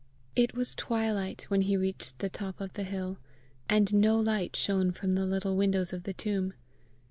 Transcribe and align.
It 0.35 0.55
was 0.55 0.73
twilight 0.73 1.43
when 1.49 1.61
he 1.61 1.77
reached 1.77 2.17
the 2.17 2.27
top 2.31 2.59
of 2.59 2.73
the 2.73 2.85
hill, 2.85 3.19
and 3.69 3.93
no 3.93 4.19
light 4.19 4.55
shone 4.55 4.91
from 4.93 5.11
the 5.11 5.27
little 5.27 5.55
windows 5.55 5.93
of 5.93 6.05
the 6.05 6.13
tomb. 6.13 6.55